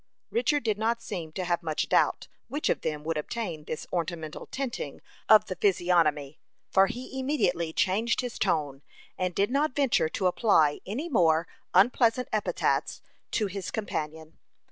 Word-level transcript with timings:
Richard 0.31 0.63
did 0.63 0.79
not 0.79 0.99
seem 0.99 1.31
to 1.33 1.43
have 1.45 1.61
much 1.61 1.87
doubt 1.87 2.27
which 2.47 2.69
of 2.69 2.81
them 2.81 3.03
would 3.03 3.19
obtain 3.19 3.65
this 3.65 3.85
ornamental 3.93 4.47
tinting 4.47 4.99
of 5.29 5.45
the 5.45 5.55
physiognomy, 5.55 6.39
for 6.71 6.87
he 6.87 7.19
immediately 7.19 7.71
changed 7.71 8.21
his 8.21 8.39
tone, 8.39 8.81
and 9.15 9.35
did 9.35 9.51
not 9.51 9.75
venture 9.75 10.09
to 10.09 10.25
apply 10.25 10.81
any 10.87 11.07
more 11.07 11.47
unpleasant 11.75 12.29
epithets 12.33 13.03
to 13.29 13.45
his 13.45 13.69
companion. 13.69 14.39